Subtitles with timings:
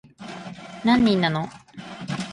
[0.83, 1.47] 何人なの